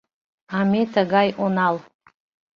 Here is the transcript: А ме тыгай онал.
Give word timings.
А 0.57 0.59
ме 0.71 0.81
тыгай 0.93 1.29
онал. 1.43 1.75